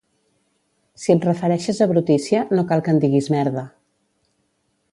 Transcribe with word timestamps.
Si 1.01 1.11
et 1.15 1.27
refereixes 1.27 1.81
a 1.85 1.87
brutícia, 1.93 2.41
no 2.59 2.63
cal 2.73 2.81
que 2.87 2.95
en 2.97 3.03
diguis 3.05 3.29
merda. 3.35 3.67